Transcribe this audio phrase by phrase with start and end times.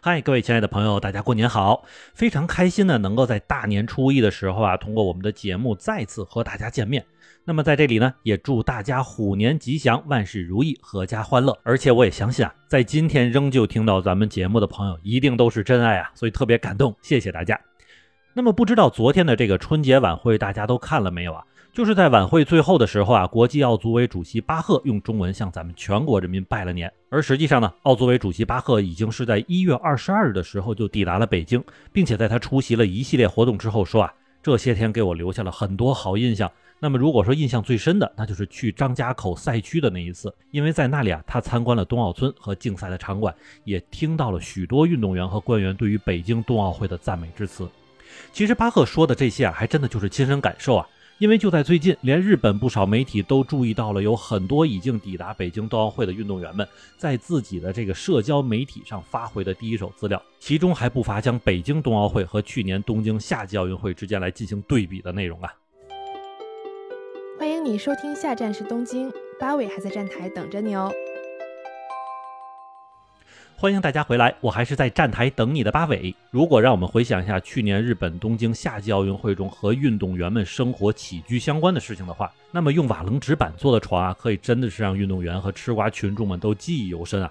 [0.00, 1.82] 嗨，各位亲爱的朋友，大家过年好！
[2.14, 7.04] 非常开心呢，能够在大年初一的时候啊，通过我们的节目再次和大家见面。
[7.44, 11.58] 那么在这里呢，也祝大家虎年吉祥，万事如意，阖家欢乐。
[11.64, 17.60] 而且我也相信啊，在今天仍旧听到咱们节目的朋友，一定都是真爱啊，所以特别感动，谢谢大家。
[18.34, 21.42] 那么不知道昨天的这个春节晚会大家都看了没有啊？
[21.72, 26.92] 就是在晚会最后的时候啊，国际奥组委主席巴赫用中文向咱们全国人民拜了年。
[27.08, 36.50] 而实际上呢，奥组委主席巴赫已经是在一月二十二日的时候就抵达了北京，并且在他出席了一系列活动之后说啊，这些天给我留下了很多好印象。
[36.80, 43.32] 那么如果说印象最深的，那就是去张家口赛区的那一次，因为在那里啊，他参观了冬奥村和竞赛的场馆，
[43.62, 47.68] 也听到了许多运动员和官员对于北京冬奥会的赞美之词。
[48.32, 50.86] 其实巴赫说的这些啊，还真的就是亲身感受啊。
[51.18, 56.66] 因为就在最近，连日本不少媒体都注意到了，有很多已经抵达北京冬奥会的运动员们，
[56.96, 65.52] 在自己的这个社交媒体上发回的第一手资料，其中还不乏将北京冬奥会和去年东京夏季奥运会之间来进行对比的内容啊。
[67.36, 70.92] 欢迎你收听，下站是东京，八尾还在站台等着你哦。
[73.60, 76.14] 欢迎大家回来，我还是在站台等你的八尾。
[76.30, 87.28] 如果让我们回想一下去年日本东京夏季奥运会中和运动员们生活起居相关的事情的话，那么用瓦楞纸板做的床啊，可以真的是让运动员和吃瓜群众们都记忆犹深啊。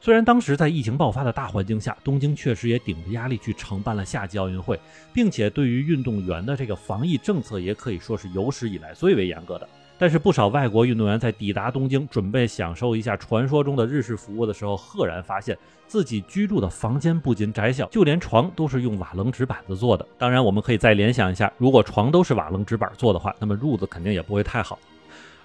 [0.00, 4.76] 虽然当时在疫情爆发的大环境下，东京确实也顶着压力去承办了夏季奥运会，
[5.14, 9.68] 并且对于运动员的这个防疫政策也可以说是有史以来最为严格的。
[10.00, 15.54] 但是不少外国运动员在抵达东京，准备享受一下传说中的日式服务的时候，赫然发现
[15.86, 20.06] 自己居住的房间不仅窄小，就连床都是用瓦楞纸板子做的。
[20.16, 24.78] 当然，我们可以再联想一下，如果床都是瓦楞纸板做的话，那么褥子肯定也不会太好。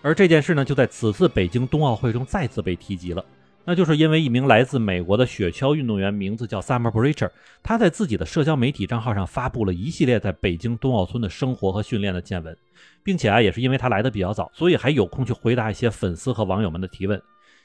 [0.02, 3.26] 而这件事呢，就在此次北京冬奥会中再次被提及了。
[3.66, 7.32] 那就是因为一名来自美国的雪橇运动员，名字叫 Summer Breacher，
[7.64, 12.56] 他在自己的社交媒体账号上发布了一系列在北京冬奥村的生活和训练的见闻，
[13.04, 17.20] 并且啊，也是因为他来的比较早，所以还有空去回答一些粉丝和网友们的提问。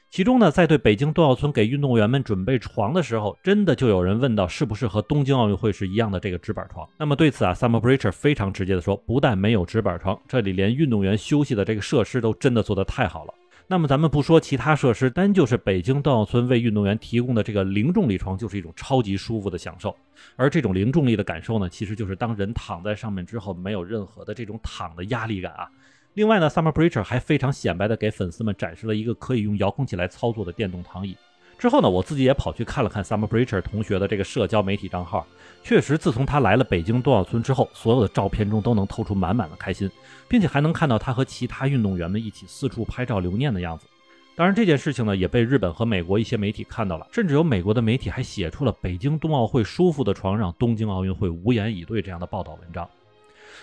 [0.09, 6.85] 其中呢，在对北京冬奥村给运动员们准备床的时候，真的就有人问到是不是和东京奥运会是一样的这个纸板床。
[6.97, 13.33] 那么对此啊，Summer Breacher 非常直接的说，不但没有纸板床，这里连运动员休息的这个设施都真的做得太好了。
[13.67, 19.95] 那么咱们不说其他设施，单就是北京冬奥村为运动员提供的这个零重力床，就是一种超级舒服的享受。
[20.35, 25.69] 而这种零重力的感受呢，其实就是当人躺在上面之后，没有任何的这种躺的压力感啊。
[26.15, 31.15] 另外呢，Summer Breacher 还非常显摆的给粉丝们展示了一个可以用遥控器来操作的电动躺椅。
[31.61, 35.27] 之后呢，我自己也跑去看了看 Summer Breacher 同学的这个社交媒体账号，
[35.63, 39.87] 确实，自从他来了北京冬奥村之后，所有的照片中都能透出满满的开心，
[40.27, 43.85] 并且还能看到他和其他运动员们一起四处拍照留念的样子。
[44.35, 52.89] 当然，这件事情呢也被日本和美国一些媒体看到了，甚至有美国的媒体还写出了“北京冬奥会舒服的床让东京奥运会无言以对”这样的报道文章。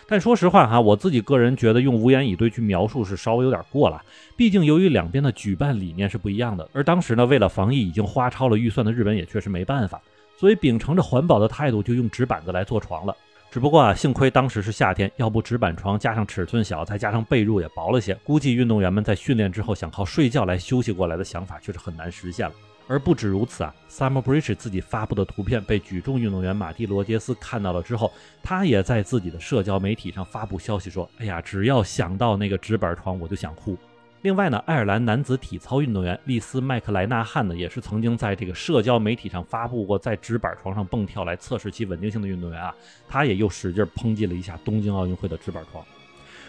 [0.07, 4.01] 但说实话哈，我自己个人觉得用“无言以对”去描述是稍微有点过了。
[4.37, 10.01] 毕竟由于两边的举办理念是不一样的，而当时呢为了防疫已经花超了预算的日本也确实没办法，
[10.39, 13.15] 所以秉承着环保的态度就用纸板子来做床了。
[13.51, 22.55] 只不过啊，幸亏当时是夏天，要不纸板床加上尺寸小，再加上被褥也薄了些，估计运动员们在训练之后想靠睡觉来休息过来的想法却是很难实现了。
[22.89, 28.11] 而不止如此啊，Summerbridge 自己发布的图片被举重运动员马蒂罗杰斯看到了之后，
[28.43, 33.77] 他也在自己的社交媒体上发布消息说：“哎呀，只要想到那个纸板床，我就想哭。”
[34.23, 42.75] 另外呢，爱尔兰男子体操运动员利斯麦克莱纳汉呢，也是曾经在这个社交媒体上发布过在纸板床上蹦跳来测试其稳定性的运动员啊，
[43.07, 45.85] 他也又使劲抨击了一下东京奥运会的纸板床。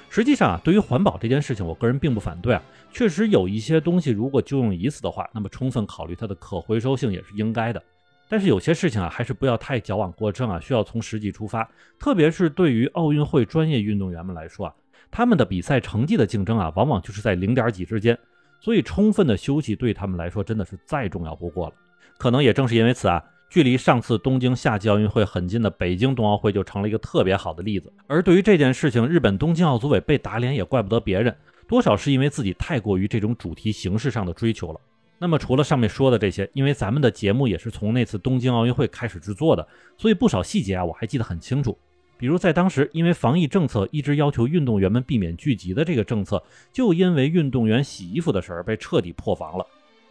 [0.10, 2.62] 实际上啊，对于环保这件事情，我个人并不反对啊。
[2.92, 7.82] 确实有一些东西，如果就用一次的话，那么充分考虑它的可回收性也是应该的。
[8.28, 11.70] 但是有些事情啊，还是不要太矫枉过正啊，需要从实际出发。
[12.00, 14.74] 特别是对于奥运会专业运动员们来说啊，
[15.12, 18.18] 他们的比赛成绩的竞争啊，往往就是在零点几之间，
[18.60, 21.74] 所以充分的休息对他们来说真的是再重要不过了。
[22.18, 23.24] 可能也正是因为此啊。
[23.50, 27.92] 距离上次东京夏季奥运会很近的北京冬奥会就成了一个特别好的例子。
[28.06, 31.36] 而对于这件事情，日本东京奥组委被打脸也怪不得别人，
[31.68, 34.80] 多少是因为自己太过于这种主题形式上的追求了。
[35.18, 39.68] 那么除了上面说的这些，因为咱们的节目也是从那次东京奥运会开始制作的，
[39.98, 41.76] 所以不少细节啊我还记得很清楚。
[42.18, 46.42] 比如在当时，因为防疫政策一直要求运动员们避免聚集的这个政策，
[46.72, 49.66] 就因为运动员洗衣服的事儿被彻底破防了。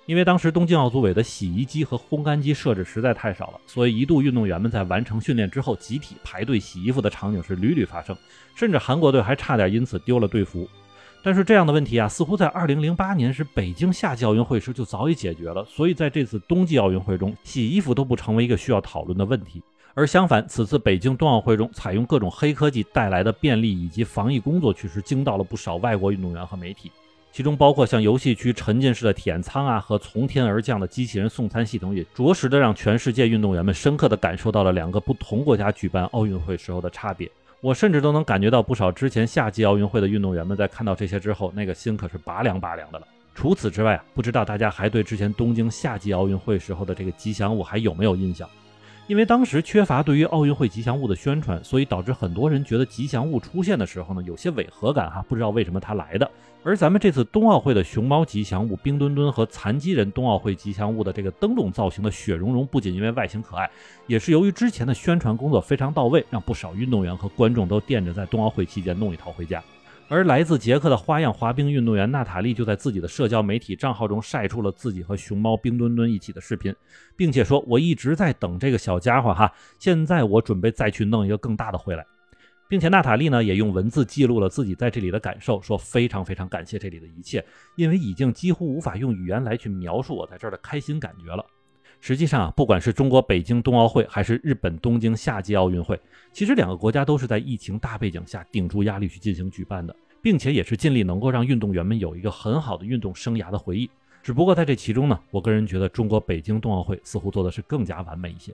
[0.08, 8.16] 因为当时东京奥组委的洗衣机和烘干机设置实在太少了，所以一度运动员们在完成训练之后集体排队洗衣服的场景是屡屡发生，
[8.54, 10.66] 甚至韩国队还差点因此丢了队服。
[11.22, 19.62] 但是这样的问题啊，似乎在2008年是北京夏季奥运会时就早已解决了，所以在这次冬季奥运会中，洗衣服都不成为一个需要讨论的问题。
[19.92, 26.90] 而相反，此次北京冬奥会中采用各种黑科技带来的便利以及防疫工作，确实惊到了不少外国运动员和媒体。
[27.38, 37.30] 其中包括像游戏区沉浸式的体验舱啊，和从天而降的机器人送餐系统，也着实的让全世界运动员们深刻的感受到了两个不同国家举办奥运会时候的差别。
[37.60, 43.06] 我甚至都能感觉到不少之前夏季奥运会的运动员们在看到这些之后，那个心可是拔凉拔凉的了。
[43.36, 48.50] 除此之外啊，不知道大家还对之前东京夏季奥运会时候的这个吉祥物还有没有印象？
[49.08, 56.30] 因为当时缺乏对于奥运会吉祥物的宣传，所以导致很多人觉得吉祥物出现的时候呢，有些违和感哈，不知道为什么它来的。
[56.62, 63.70] 而咱们这次冬奥会的熊猫吉祥物冰墩墩和残疾人冬奥会吉祥物的这个灯笼造型的雪容融，不仅因为外形可爱，
[64.06, 69.64] 也是由于之前的宣传工作非常到位，让不少运动员和观众都惦着在冬奥会期间弄一套回家。
[70.10, 76.74] 而来自捷克的花样滑冰运动员娜塔莉就在自己的社交媒体账号中晒出了自己和熊猫冰墩墩一起的视频，
[77.14, 82.06] 并且说：“我一直在等这个小家伙哈，现在我准备再去弄一个更大的回来。”
[82.70, 87.44] 并且娜塔莉呢也用文字记录了自己在这里的感受，说：“非常非常感谢这里的一切，
[87.76, 91.44] 因为已经几乎无法用语言来去描述我在这儿的开心感觉了。”
[92.00, 95.98] 实际上啊，不管是中国北京冬奥会，还是日本东京夏季奥运会，
[96.32, 103.90] 其实两个国家都是在疫情大背景下顶住压力去进行举办的，并且也是尽力能够让运动员们有一个很好的运动生涯的回忆。
[104.22, 108.52] 只不过在这其中呢，我个人觉得中国北京冬奥会似乎做的是更加完美一些。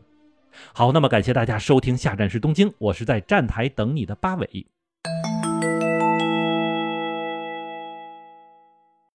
[0.72, 4.66] 好，那么感谢大家收听下站是东京，我是在站台等你的八尾。